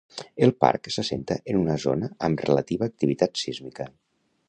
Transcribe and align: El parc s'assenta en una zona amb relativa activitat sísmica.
El 0.45 0.53
parc 0.63 0.89
s'assenta 0.95 1.37
en 1.53 1.61
una 1.61 1.77
zona 1.85 2.11
amb 2.29 2.45
relativa 2.51 2.91
activitat 2.93 3.45
sísmica. 3.47 3.93